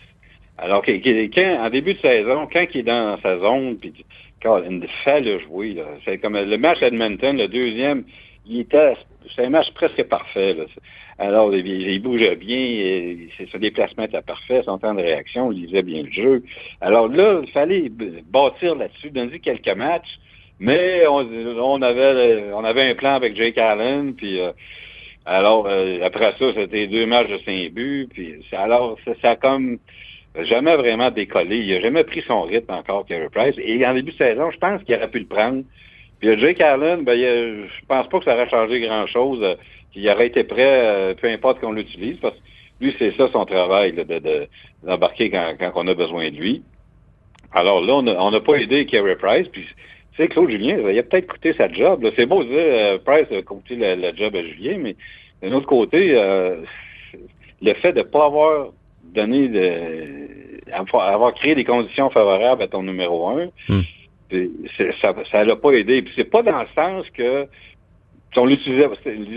Alors 0.58 0.84
quand, 0.86 1.66
en 1.66 1.70
début 1.70 1.96
de 1.96 2.00
saison, 2.00 2.48
quand 2.52 2.66
il 2.74 2.80
est 2.80 2.84
dans 2.84 3.20
sa 3.22 3.40
zone, 3.40 3.78
puis 3.78 3.94
il 4.44 5.24
le 5.24 5.40
jouer. 5.40 5.74
là. 5.74 5.84
C'est 6.06 6.18
comme 6.18 6.38
le 6.38 6.58
match 6.58 6.82
Edmonton, 6.82 7.38
le 7.38 7.48
deuxième, 7.48 8.04
il 8.46 8.62
était 8.62 8.96
c'est 9.36 9.46
un 9.46 9.50
match 9.50 9.72
presque 9.74 10.04
parfait. 10.04 10.54
Là. 10.54 10.66
Alors, 11.18 11.54
il, 11.54 12.02
bougeait 12.02 12.38
bien, 12.38 12.58
et 12.58 13.30
déplacement 13.58 14.04
était 14.04 14.22
parfait, 14.22 14.62
son 14.64 14.78
temps 14.78 14.94
de 14.94 15.02
réaction, 15.02 15.52
il 15.52 15.66
lisait 15.66 15.84
bien 15.84 16.04
le 16.04 16.12
jeu. 16.12 16.44
Alors 16.80 17.10
là, 17.10 17.42
il 17.44 17.52
fallait 17.52 17.90
bâtir 18.32 18.76
là-dessus, 18.76 19.12
donner 19.12 19.40
quelques 19.40 19.76
matchs, 19.76 20.20
mais 20.60 21.06
on, 21.08 21.82
avait 21.82 22.54
on 22.54 22.64
avait 22.64 22.90
un 22.90 22.96
plan 22.96 23.16
avec 23.16 23.36
Jake 23.36 23.58
Allen, 23.58 24.14
puis 24.16 24.40
euh, 24.40 24.52
alors 25.26 25.68
euh, 25.68 26.00
après 26.04 26.34
ça, 26.40 26.54
c'était 26.56 26.88
deux 26.88 27.06
matchs 27.06 27.30
de 27.30 27.38
cinq 27.40 27.74
buts, 27.74 28.08
puis 28.10 28.36
alors 28.54 28.98
ça, 29.04 29.12
ça 29.22 29.36
comme 29.36 29.78
jamais 30.44 30.76
vraiment 30.76 31.12
décollé. 31.12 31.58
Il 31.58 31.74
n'a 31.74 31.82
jamais 31.82 32.04
pris 32.04 32.22
son 32.28 32.42
rythme 32.44 32.74
encore, 32.74 33.06
Carey 33.06 33.30
Price. 33.32 33.56
Et 33.58 33.86
en 33.86 33.94
début 33.94 34.12
de 34.12 34.18
saison, 34.18 34.52
je 34.52 34.58
pense 34.58 34.84
qu'il 34.84 34.96
aurait 34.96 35.10
pu 35.10 35.20
le 35.20 35.26
prendre. 35.26 35.64
Puis 36.20 36.38
Jake 36.40 36.62
Allen, 36.62 37.04
ben, 37.04 37.14
il, 37.14 37.68
je 37.68 37.86
pense 37.88 38.08
pas 38.10 38.20
que 38.20 38.26
ça 38.26 38.36
aurait 38.36 38.50
changé 38.50 38.82
grand-chose. 38.82 39.40
euh, 39.42 39.56
qu'il 39.92 40.08
aurait 40.10 40.28
été 40.28 40.44
prêt, 40.44 40.86
euh, 40.86 41.14
peu 41.16 41.28
importe 41.28 41.60
qu'on 41.60 41.72
l'utilise, 41.72 42.18
parce 42.18 42.36
que 42.36 42.42
lui, 42.82 42.96
c'est 43.00 43.12
ça 43.18 43.28
son 43.32 43.46
travail, 43.46 43.94
là, 43.94 44.04
de, 44.04 44.20
de- 44.20 44.48
d'embarquer 44.84 45.30
quand, 45.30 45.54
quand 45.60 45.72
on 45.76 45.88
a 45.88 45.94
besoin 45.96 46.30
de 46.30 46.36
lui. 46.36 46.62
Alors 47.54 47.82
là, 47.82 47.94
on 47.96 48.32
n'a 48.32 48.40
pas 48.40 48.56
aidé 48.56 48.86
Carey 48.86 49.16
Price, 49.16 49.48
puis 49.48 49.64
tu 49.64 50.22
sais, 50.24 50.28
Claude 50.28 50.52
Julien, 50.52 50.78
il 50.88 51.00
a 51.00 51.04
peut-être 51.04 51.28
coûté 51.28 51.54
sa 51.54 51.72
job. 51.72 52.08
C'est 52.16 52.28
beau 52.28 52.44
de 52.44 52.50
dire 52.50 52.58
euh, 52.60 52.98
Price 53.04 53.26
a 53.32 53.42
coûté 53.42 53.76
la, 53.76 53.96
la 53.96 54.14
job 54.14 54.36
à 54.36 54.44
Julien, 54.44 54.78
mais 54.78 54.96
d'un 55.42 55.54
autre 55.54 55.66
côté, 55.66 56.12
euh, 56.14 56.62
le 57.62 57.74
fait 57.74 57.94
de 57.94 58.00
ne 58.00 58.04
pas 58.04 58.26
avoir 58.26 58.68
donné 59.04 59.48
de 59.48 60.72
avoir 60.72 61.08
avoir 61.10 61.34
créé 61.34 61.56
des 61.56 61.64
conditions 61.66 62.10
favorables 62.10 62.62
à 62.62 62.68
ton 62.68 62.84
numéro 62.84 63.28
un, 63.30 63.50
c'est- 64.78 64.92
ça 65.02 65.16
ça 65.32 65.44
l'a 65.44 65.56
pas 65.56 65.72
aidé. 65.72 66.02
Puis 66.02 66.14
c'est 66.16 66.30
pas 66.30 66.44
dans 66.44 66.62
le 66.62 66.68
sens 66.76 67.10
que 67.12 67.48
on 68.36 68.46
l'utilisait, 68.46 68.88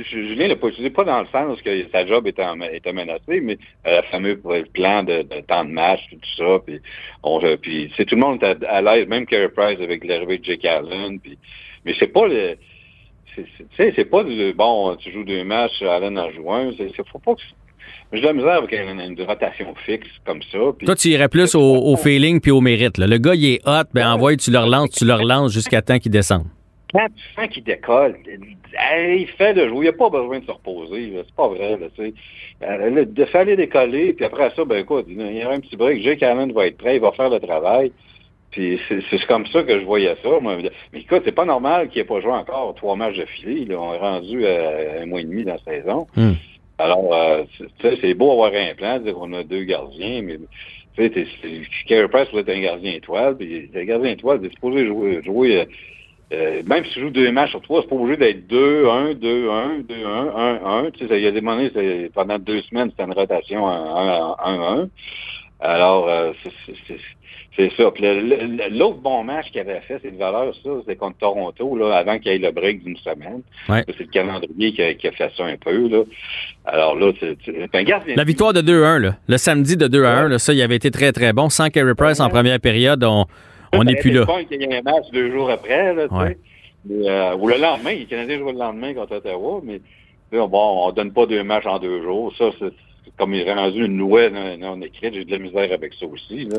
Julien 0.05 0.49
l'a 0.49 0.57
pas 0.57 0.69
utilisé, 0.69 0.91
pas 0.91 1.05
dans 1.05 1.21
le 1.23 1.27
sens 1.29 1.63
que 1.63 1.89
sa 1.91 2.05
job 2.07 2.27
était, 2.27 2.45
en- 2.45 2.61
était 2.61 2.93
menacée, 2.93 3.41
mais 3.41 3.57
euh, 3.87 4.03
le 4.03 4.07
fameux 4.09 4.39
plan 4.75 5.03
de, 5.03 5.23
de 5.23 5.41
temps 5.41 5.65
de 5.65 5.71
match, 5.71 6.01
tout 6.11 6.19
ça, 6.37 6.59
puis, 6.67 6.79
on, 7.23 7.41
puis 7.57 7.91
c'est 7.97 8.05
tout 8.05 8.17
le 8.17 8.21
monde 8.21 8.37
était 8.37 8.67
à, 8.67 8.83
l'aise, 8.83 9.09
même 9.09 9.25
Carey 9.25 9.49
Price 9.49 9.81
avec 9.81 10.05
l'arrivée 10.05 10.37
de 10.39 10.45
Jake 10.45 10.67
Allen, 10.67 11.19
puis, 11.21 11.39
mais 11.87 11.95
c'est 11.99 12.09
pas 12.13 12.27
le, 12.29 12.59
c'est, 13.35 13.47
c'est- 13.57 13.65
tu 13.71 13.77
sais, 13.77 13.93
c'est 13.97 14.05
pas 14.11 14.25
du, 14.25 14.53
bon, 14.53 14.95
tu 14.97 15.11
joues 15.11 15.25
deux 15.25 15.43
matchs, 15.43 15.81
Allen 15.81 16.19
en 16.19 16.31
joue 16.31 16.53
un, 16.53 16.73
c'est, 16.77 16.91
c'est- 16.95 17.09
faut 17.09 17.19
pas 17.19 17.35
que, 17.35 17.41
j'ai 18.13 18.21
de 18.21 18.27
la 18.27 18.33
misère 18.33 18.53
avec 18.53 18.73
une, 18.73 19.01
une 19.01 19.23
rotation 19.27 19.75
fixe 19.87 20.09
comme 20.27 20.43
ça, 20.51 20.59
puis, 20.77 20.87
Toi, 20.87 20.95
tu 20.97 21.09
irais 21.09 21.29
plus 21.29 21.55
au, 21.55 21.61
au 21.61 21.97
feeling 21.97 22.41
puis 22.41 22.51
au 22.51 22.61
mérite. 22.61 22.99
là. 22.99 23.07
Le 23.07 23.19
gars, 23.19 23.35
il 23.35 23.55
est 23.55 23.61
hot, 23.67 23.85
ben 23.95 24.07
envoie, 24.07 24.37
tu 24.37 24.51
le 24.51 24.59
relances, 24.59 24.91
tu 24.91 25.05
le 25.07 25.15
relances 25.15 25.53
jusqu'à 25.53 25.81
temps 25.83 25.99
qu'il 25.99 26.13
descende. 26.13 26.45
quand 26.93 27.07
tu 27.17 27.35
sens 27.35 27.49
qu'il 27.49 27.65
décolle, 27.65 28.17
il 28.27 29.27
fait 29.39 29.55
le 29.55 29.69
jouer, 29.69 29.87
il 29.87 29.91
n'a 29.91 29.97
pas 29.97 30.11
besoin 30.11 30.41
de 30.41 30.45
se 30.45 30.51
reposer. 30.51 31.13
C'est 31.17 31.35
pas 31.35 31.49
vrai. 31.49 31.79
Là, 31.79 31.87
tu 31.97 32.05
sais. 32.05 32.15
Euh, 32.63 33.05
de 33.05 33.25
fallait 33.25 33.57
décoller, 33.57 34.13
puis 34.13 34.25
après 34.25 34.51
ça, 34.55 34.65
ben 34.65 34.77
écoute, 34.79 35.07
il 35.09 35.21
y 35.21 35.45
aura 35.45 35.55
un 35.55 35.61
petit 35.61 35.77
break. 35.77 36.03
Jake 36.03 36.23
Allen 36.23 36.53
va 36.53 36.67
être 36.67 36.77
prêt, 36.79 36.97
il 36.97 37.01
va 37.01 37.13
faire 37.13 37.31
le 37.31 37.41
travail. 37.41 37.93
Puis 38.51 38.79
c'est 38.89 39.27
comme 39.27 39.47
ça 39.47 39.63
que 39.63 39.81
je 39.81 39.85
voyais 39.85 40.15
ça. 40.23 40.29
Moi. 40.41 40.59
Mais 40.93 41.01
écoute, 41.01 41.23
c'est 41.25 41.35
pas 41.35 41.47
normal 41.47 41.89
qu'il 41.89 42.03
n'ait 42.03 42.07
pas 42.07 42.21
joué 42.21 42.33
encore 42.33 42.75
trois 42.75 42.95
matchs 42.97 43.17
de 43.17 43.25
filet. 43.25 43.65
Là. 43.65 43.81
On 43.81 43.95
est 43.95 43.99
rendu 43.99 44.47
à 44.47 45.01
un 45.03 45.07
mois 45.07 45.23
et 45.23 45.25
demi 45.25 45.45
dans 45.45 45.55
la 45.55 45.73
saison. 45.73 46.07
Hmm. 46.15 46.33
Alors, 46.83 47.15
euh, 47.15 47.45
c'est 47.81 48.15
beau 48.15 48.33
avoir 48.33 48.53
un 48.53 48.75
plan, 48.75 48.99
dire 48.99 49.15
qu'on 49.15 49.33
a 49.35 49.45
deux 49.45 49.63
gardiens, 49.63 50.23
mais 50.23 50.39
tu 50.97 51.09
sais, 51.09 51.27
c'est- 51.41 51.63
Carey 51.87 52.09
doit 52.09 52.41
être 52.41 52.49
un 52.49 52.61
gardien 52.61 52.93
étoile, 52.95 53.37
puis 53.37 53.71
un 53.73 53.85
gardien 53.85 54.11
étoile, 54.11 54.41
t'es 54.41 54.51
supposé 54.51 54.87
jouer, 54.87 55.23
euh, 55.61 55.65
euh, 56.33 56.63
même 56.67 56.85
si 56.87 56.95
tu 56.95 57.01
joues 57.01 57.11
deux 57.11 57.31
matchs 57.31 57.51
sur 57.51 57.63
trois, 57.63 57.83
c'est 57.83 57.89
pas 57.89 57.95
obligé 57.95 58.17
d'être 58.17 58.47
2-1, 58.49 59.15
2-1, 59.15 59.79
2-1, 59.83 60.33
1-1. 60.35 60.91
Tu 60.91 61.07
sais, 61.07 61.19
il 61.19 61.25
y 61.25 61.27
a 61.29 61.31
des 61.31 61.41
moments, 61.41 61.69
c'est- 61.73 62.11
pendant 62.15 62.39
deux 62.39 62.63
semaines, 62.63 62.91
c'était 62.91 63.05
une 63.05 63.13
rotation 63.13 63.69
1-1. 63.69 64.89
Alors, 65.63 66.09
euh, 66.09 66.33
c'est- 66.43 67.71
ça. 67.77 67.85
L'autre 68.71 68.97
bon 68.99 69.23
match 69.25 69.51
qu'il 69.51 69.61
avait 69.61 69.81
fait, 69.83 69.99
c'est 70.03 70.11
de 70.11 70.17
valeur, 70.19 70.55
ça, 70.65 70.71
c'est 70.87 70.97
contre 70.97 71.19
Toronto, 71.19 71.77
là, 71.77 71.97
avant 71.97 72.19
qu'il 72.19 72.33
y 72.33 72.35
ait 72.35 72.39
le 72.39 72.51
break 72.51 72.83
d'une 72.83 72.97
semaine. 72.97 73.43
Ouais. 73.69 73.85
C'est 73.87 74.01
le 74.01 74.07
calendrier 74.07 74.73
qui 74.73 74.83
a, 74.83 74.95
qui 74.95 75.07
a 75.09 75.13
fait 75.13 75.31
ça 75.37 75.45
un 75.45 75.57
peu, 75.57 75.87
là. 75.89 76.03
Alors 76.65 76.97
là, 76.97 77.13
c'est 77.21 77.37
c'est 77.45 77.75
un 77.75 77.83
gardien. 77.85 78.15
La 78.17 78.25
victoire 78.25 78.53
de 78.55 78.63
2-1, 78.63 78.99
là. 78.99 79.17
le 79.29 79.37
samedi 79.37 79.77
de 79.77 79.87
2 79.87 80.05
1, 80.05 80.29
là, 80.29 80.39
ça, 80.39 80.53
il 80.55 80.63
avait 80.63 80.77
été 80.77 80.91
très, 80.91 81.13
très 81.13 81.33
bon. 81.33 81.51
Sans 81.51 81.69
Carey 81.69 81.95
Price 81.95 82.21
en 82.21 82.29
première 82.31 82.59
période, 82.59 83.05
on 83.05 83.27
n'est 83.85 83.97
plus 83.97 84.11
là. 84.13 84.27
Qu'il 84.49 84.63
y 84.63 84.65
a 84.75 84.79
un 84.79 84.83
match 84.83 85.05
deux 85.13 85.31
jours 85.31 85.51
après, 85.51 85.95
là, 85.95 86.09
tu 86.09 86.15
Ouais. 86.15 86.39
Mais, 86.85 87.09
euh, 87.09 87.37
ou 87.37 87.47
le 87.49 87.59
lendemain, 87.59 87.93
les 87.93 88.07
Canadiens 88.07 88.39
jouent 88.39 88.51
le 88.51 88.59
lendemain 88.59 88.93
contre 88.95 89.17
Ottawa, 89.17 89.61
mais 89.63 89.81
bon, 90.33 90.49
on 90.89 90.91
donne 90.91 91.13
pas 91.13 91.27
deux 91.27 91.45
matchs 91.45 91.67
en 91.67 91.79
deux 91.79 92.03
jours. 92.03 92.33
Ça, 92.37 92.47
c'est 92.59 92.73
comme 93.19 93.35
il 93.35 93.41
est 93.47 93.53
rendu 93.55 93.85
une 93.85 93.99
loi 93.99 94.31
non, 94.31 94.57
non 94.59 94.81
écrite, 94.83 95.15
j'ai 95.15 95.25
de 95.25 95.31
la 95.31 95.39
misère 95.39 95.73
avec 95.73 95.95
ça 95.95 96.07
aussi. 96.07 96.45
Là. 96.47 96.59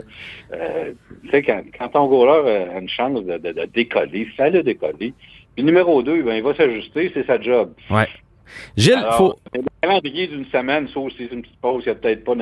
Euh, 0.53 0.91
tu 1.23 1.29
sais, 1.29 1.41
quand, 1.43 1.61
quand 1.77 1.89
ton 1.89 2.07
goaler 2.07 2.67
a 2.73 2.79
une 2.79 2.89
chance 2.89 3.23
de, 3.23 3.37
de, 3.37 3.51
de 3.51 3.65
décoller, 3.65 4.27
ça 4.37 4.49
le 4.49 4.63
décoller. 4.63 5.13
Puis 5.55 5.63
numéro 5.63 6.01
deux, 6.03 6.21
ben, 6.23 6.35
il 6.35 6.43
va 6.43 6.53
s'ajuster, 6.55 7.11
c'est 7.13 7.25
sa 7.25 7.39
job. 7.41 7.73
Ouais. 7.89 8.07
Gilles, 8.77 8.93
Alors, 8.95 9.15
faut. 9.15 9.33
Le 9.55 9.61
calendrier 9.81 10.27
d'une 10.27 10.45
semaine, 10.45 10.87
ça 10.89 10.99
aussi, 10.99 11.15
c'est 11.19 11.33
une 11.33 11.41
petite 11.41 11.59
pause, 11.61 11.83
il 11.85 11.89
n'y 11.89 11.91
a 11.91 11.95
peut-être 11.95 12.23
pas 12.23 12.35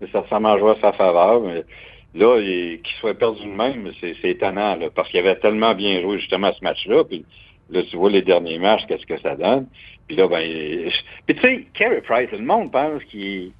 nécessairement 0.00 0.58
joué 0.58 0.70
à 0.70 0.76
sa 0.80 0.92
faveur, 0.92 1.40
mais 1.42 1.64
là, 2.14 2.38
il- 2.40 2.80
qu'il 2.82 2.96
soit 3.00 3.14
perdu 3.14 3.42
de 3.44 3.50
même, 3.50 3.90
c'est 4.00 4.14
c'est 4.20 4.30
étonnant, 4.30 4.76
là, 4.76 4.88
parce 4.94 5.08
qu'il 5.10 5.20
avait 5.20 5.36
tellement 5.36 5.74
bien 5.74 6.00
joué 6.00 6.18
justement 6.18 6.48
à 6.48 6.52
ce 6.52 6.62
match-là, 6.62 7.04
puis 7.04 7.24
là, 7.72 7.82
tu 7.82 7.96
vois 7.96 8.10
les 8.10 8.22
derniers 8.22 8.58
matchs, 8.58 8.82
qu'est-ce 8.86 9.06
que 9.06 9.18
ça 9.20 9.34
donne? 9.36 9.66
Puis 10.06 10.16
là, 10.16 10.28
ben, 10.28 10.40
puis 11.26 11.34
tu 11.36 11.40
sais, 11.40 11.64
Carey 11.74 12.02
Price, 12.06 12.30
le 12.32 12.38
monde 12.44 12.70
pense 12.72 13.02
qu'il 13.04 13.52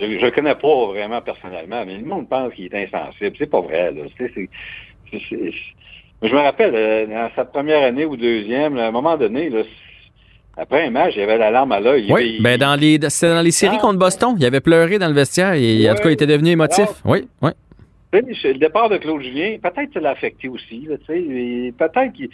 je 0.00 0.04
ne 0.06 0.16
le 0.18 0.30
connais 0.30 0.54
pas 0.54 0.86
vraiment 0.86 1.20
personnellement, 1.20 1.84
mais 1.84 1.96
le 1.98 2.04
monde 2.04 2.28
pense 2.28 2.54
qu'il 2.54 2.66
est 2.66 2.74
insensible. 2.74 3.34
C'est 3.36 3.50
pas 3.50 3.60
vrai, 3.60 3.90
là. 3.92 4.02
Je 6.22 6.34
me 6.34 6.38
rappelle, 6.40 6.72
euh, 6.74 7.06
dans 7.06 7.30
sa 7.34 7.44
première 7.44 7.82
année 7.82 8.04
ou 8.04 8.16
deuxième, 8.16 8.76
à 8.78 8.88
un 8.88 8.90
moment 8.90 9.16
donné, 9.16 9.50
là, 9.50 9.62
après 10.56 10.86
un 10.86 10.90
match, 10.90 11.14
il 11.16 11.22
avait 11.22 11.38
la 11.38 11.50
larme 11.50 11.70
à 11.72 11.80
l'œil. 11.80 12.06
Il 12.08 12.12
Oui, 12.12 12.38
ben 12.40 12.58
dans 12.58 12.74
les, 12.78 12.98
c'était 13.08 13.32
dans 13.32 13.42
les 13.42 13.52
séries 13.52 13.76
Ah. 13.78 13.82
contre 13.82 13.98
Boston. 13.98 14.34
Il 14.38 14.44
avait 14.44 14.60
pleuré 14.60 14.98
dans 14.98 15.06
le 15.08 15.14
vestiaire 15.14 15.52
et 15.54 15.88
en 15.88 15.94
tout 15.94 16.02
cas, 16.02 16.08
il 16.10 16.14
était 16.14 16.26
devenu 16.26 16.50
émotif. 16.50 16.80
Alors- 16.80 16.96
Oui, 17.04 17.28
oui. 17.42 17.50
Le 18.12 18.54
départ 18.58 18.88
de 18.88 18.96
Claude 18.96 19.22
Julien, 19.22 19.56
peut-être 19.62 19.88
que 19.88 19.94
ça 19.94 20.00
l'a 20.00 20.10
affecté 20.10 20.48
aussi. 20.48 20.88
Peut-être 21.06 22.12
qu'il. 22.12 22.30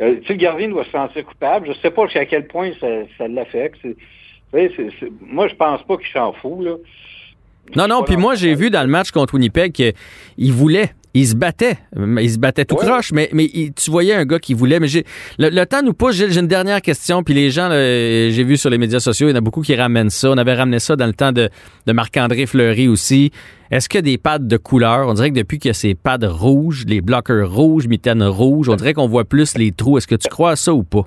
Euh, 0.00 0.16
tu 0.20 0.26
sais, 0.26 0.32
le 0.32 0.38
gardien 0.38 0.68
doit 0.68 0.84
se 0.84 0.90
sentir 0.90 1.24
coupable. 1.24 1.68
Je 1.68 1.80
sais 1.80 1.90
pas 1.90 2.04
jusqu'à 2.04 2.26
quel 2.26 2.46
point 2.46 2.70
ça, 2.80 2.86
ça 3.18 3.28
l'affecte. 3.28 3.78
Moi, 5.20 5.48
je 5.48 5.54
pense 5.54 5.82
pas 5.84 5.96
qu'il 5.96 6.12
s'en 6.12 6.32
fout. 6.32 6.64
Là. 6.64 6.76
Non, 7.76 7.86
non, 7.88 8.02
puis 8.02 8.16
moi, 8.16 8.34
j'ai 8.34 8.54
vu 8.54 8.70
dans 8.70 8.82
le 8.82 8.88
match 8.88 9.10
contre 9.10 9.34
Winnipeg 9.34 9.72
qu'il 9.72 10.52
voulait. 10.52 10.92
Il 11.14 11.26
se 11.26 11.34
battait. 11.34 11.76
Il 11.94 12.30
se 12.30 12.38
battait 12.38 12.64
tout 12.64 12.76
Ouais. 12.76 12.86
croche, 12.86 13.12
mais, 13.12 13.28
mais 13.32 13.44
il- 13.52 13.72
tu 13.74 13.90
voyais 13.90 14.14
un 14.14 14.24
gars 14.24 14.38
qui 14.38 14.54
voulait. 14.54 14.80
Mais 14.80 14.88
j'ai 14.88 15.04
le, 15.38 15.50
le 15.50 15.66
temps 15.66 15.82
nous 15.82 15.92
pousse. 15.92 16.16
Gilles, 16.16 16.30
J'ai 16.32 16.40
une 16.40 16.46
dernière 16.46 16.80
question. 16.80 17.22
Puis 17.22 17.34
les 17.34 17.50
gens, 17.50 17.68
là, 17.68 17.76
j'ai 18.30 18.44
vu 18.44 18.56
sur 18.56 18.70
les 18.70 18.78
médias 18.78 18.98
sociaux, 19.00 19.28
il 19.28 19.32
y 19.32 19.34
en 19.34 19.36
a 19.36 19.40
beaucoup 19.42 19.60
qui 19.62 19.74
ramènent 19.74 20.08
ça. 20.10 20.30
On 20.30 20.38
avait 20.38 20.54
ramené 20.54 20.78
ça 20.78 20.96
dans 20.96 21.06
le 21.06 21.12
temps 21.12 21.32
de, 21.32 21.50
de 21.86 21.92
Marc-André 21.92 22.46
Fleury 22.46 22.88
aussi. 22.88 23.30
Est-ce 23.70 23.88
que 23.88 23.98
des 23.98 24.16
pads 24.18 24.38
de 24.38 24.56
couleur, 24.56 25.06
on 25.08 25.14
dirait 25.14 25.30
que 25.30 25.36
depuis 25.36 25.58
qu'il 25.58 25.68
y 25.68 25.70
a 25.70 25.74
ces 25.74 25.94
pads 25.94 26.18
rouges, 26.22 26.84
les 26.86 27.00
bloqueurs 27.02 27.50
rouges, 27.52 27.86
mitaines 27.88 28.22
rouges, 28.22 28.68
on 28.70 28.76
dirait 28.76 28.94
qu'on 28.94 29.06
voit 29.08 29.24
plus 29.24 29.56
les 29.58 29.70
trous. 29.72 29.98
Est-ce 29.98 30.06
que 30.06 30.14
tu 30.14 30.28
crois 30.28 30.52
à 30.52 30.56
ça 30.56 30.72
ou 30.72 30.82
pas? 30.82 31.06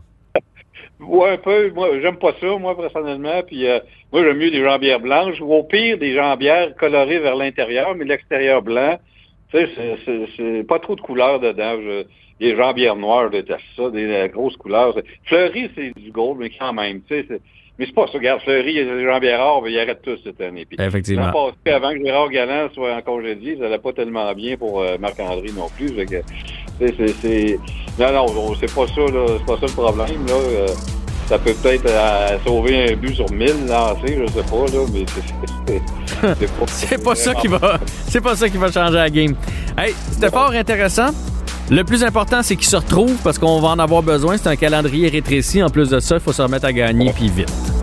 Ouais, 1.00 1.31
un 1.33 1.38
peu. 1.38 1.71
Moi, 1.75 1.89
j'aime 2.01 2.17
pas 2.17 2.31
ça, 2.39 2.47
moi, 2.59 2.75
personnellement. 2.75 3.41
Puis, 3.45 3.67
euh, 3.67 3.79
moi, 4.12 4.24
j'aime 4.24 4.38
mieux 4.38 4.50
des 4.51 4.63
jambières 4.63 5.00
blanches 5.00 5.39
ou 5.41 5.53
au 5.53 5.63
pire, 5.63 5.97
des 5.97 6.15
jambières 6.15 6.74
colorées 6.79 7.19
vers 7.19 7.35
l'intérieur, 7.35 7.93
mais 7.97 8.05
l'extérieur 8.05 8.62
blanc. 8.62 8.97
Tu 9.59 9.67
sais, 10.05 10.27
c'est- 10.38 10.67
pas 10.67 10.79
trop 10.79 10.95
de 10.95 11.01
couleurs 11.01 11.39
dedans. 11.39 11.75
Je, 11.81 12.03
des 12.39 12.55
jambières 12.55 12.95
noires, 12.95 13.25
je 13.31 13.38
déteste 13.38 13.62
ça. 13.77 13.89
Des 13.89 14.05
euh, 14.05 14.27
grosses 14.27 14.57
couleurs. 14.57 14.95
Fleury, 15.25 15.69
c'est 15.75 15.91
du 15.97 16.12
gold, 16.12 16.38
mais 16.39 16.50
quand 16.50 16.74
même. 16.74 17.01
Tu 17.07 17.15
sais, 17.21 17.25
c'est- 17.29 17.41
mais 17.79 17.85
c'est 17.85 17.95
pas 17.95 18.07
ça. 18.07 18.13
Regarde, 18.17 18.41
Fleury, 18.41 18.85
jambières 19.03 19.39
rares, 19.39 19.62
mais 19.62 19.71
il 19.71 19.79
arrête 19.79 20.01
tous 20.01 20.19
cette 20.24 20.41
année. 20.41 20.65
Puis, 20.65 20.77
Effectivement. 20.79 21.31
passé, 21.31 21.74
avant 21.75 21.91
que 21.93 22.03
Gérard 22.03 22.29
Galland 22.29 22.69
soit 22.74 22.93
en 22.95 23.01
congédié, 23.01 23.57
ça 23.57 23.67
allait 23.67 23.77
pas 23.79 23.93
tellement 23.93 24.33
bien 24.33 24.57
pour 24.57 24.81
euh, 24.81 24.97
Marc-André 25.00 25.47
non 25.55 25.67
plus. 25.77 25.91
Que, 26.05 26.21
c'est- 26.79 27.59
Non, 27.97 28.12
non, 28.12 28.25
on- 28.38 28.55
c'est 28.55 28.74
pas 28.75 28.88
ça, 28.88 29.01
là. 29.01 29.25
C'est 29.38 29.45
pas 29.45 29.55
ça 29.57 29.65
le 29.67 29.71
problème, 29.74 30.25
là. 30.27 30.33
Euh, 30.33 30.67
ça 31.27 31.39
peut 31.39 31.53
peut-être 31.53 31.86
euh, 31.88 32.38
sauver 32.46 32.91
un 32.91 32.96
but 32.96 33.15
sur 33.15 33.29
1000 33.32 33.67
lancés, 33.67 34.20
je 34.20 34.32
sais 34.32 34.44
pas, 34.44 34.65
là, 34.74 34.86
mais 34.94 35.05
c'est, 36.22 36.48
pas, 36.48 36.65
C'est 36.67 37.03
pas 37.03 37.15
ça 37.15 37.34
qui 37.36 37.48
va, 37.48 37.79
c'est 38.08 38.22
pas 38.22 38.36
ça 38.36 38.50
qui 38.50 38.58
va 38.58 38.72
changer 38.72 38.96
la 38.96 39.10
game. 39.10 39.36
Hey, 39.77 39.94
c'était 40.12 40.29
fort 40.29 40.51
intéressant. 40.51 41.10
Le 41.70 41.84
plus 41.84 42.03
important, 42.03 42.44
c'est 42.44 42.55
qu'ils 42.55 42.67
se 42.67 42.75
retrouvent 42.75 43.17
parce 43.24 43.39
qu'on 43.39 43.60
va 43.60 43.70
en 43.70 43.79
avoir 43.79 44.03
besoin. 44.03 44.38
C'est 44.38 44.50
un 44.50 44.55
calendrier 44.55 45.10
rétréci. 45.10 45.63
En 45.63 45.70
plus 45.70 45.89
de 45.89 46.00
ça, 46.00 46.15
il 46.15 46.22
faut 46.22 46.32
se 46.32 46.44
remettre 46.44 46.65
à 46.65 46.74
gagner 46.74 47.12
puis 47.12 47.29
vite. 47.29 47.75